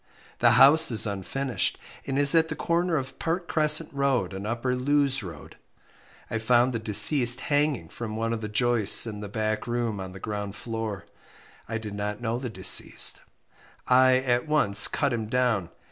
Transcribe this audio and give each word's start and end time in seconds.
The 0.39 0.53
house 0.57 0.89
is 0.89 1.05
unfinished, 1.05 1.77
and 2.07 2.17
is 2.17 2.33
at 2.33 2.49
the 2.49 2.55
corner 2.55 2.97
of 2.97 3.19
Park 3.19 3.47
Crescent 3.47 3.93
Road 3.93 4.33
and 4.33 4.47
Upper 4.47 4.75
Lewes 4.75 5.21
Road. 5.21 5.57
I 6.27 6.39
found 6.39 6.73
the 6.73 6.79
deceased 6.79 7.39
hanging 7.39 7.87
from 7.87 8.15
one 8.15 8.33
of 8.33 8.41
the 8.41 8.49
joists 8.49 9.05
in 9.05 9.19
the 9.19 9.29
back 9.29 9.67
room 9.67 9.99
on 9.99 10.11
the 10.13 10.19
ground 10.19 10.55
floor. 10.55 11.05
I 11.69 11.77
did 11.77 11.93
not 11.93 12.19
know 12.19 12.39
the 12.39 12.49
deceased. 12.49 13.19
I 13.87 14.15
at 14.17 14.47
once 14.47 14.87
cut 14.87 15.13
him 15.13 15.27
down. 15.27 15.69